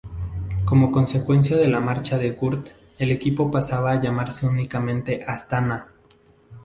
Como 0.65 0.89
consecuencia 0.91 1.57
de 1.57 1.67
la 1.67 1.79
marcha 1.79 2.17
de 2.17 2.31
Würth, 2.31 2.69
el 2.97 3.11
equipo 3.11 3.51
pasaba 3.51 3.91
a 3.91 4.01
llamarse 4.01 4.47
únicamente 4.47 5.23
Astana. 5.27 5.89